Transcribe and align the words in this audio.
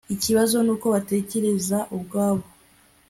ikibazo 0.15 0.55
nuko 0.65 0.85
batekereza 0.95 1.77
ubwabo 1.95 2.43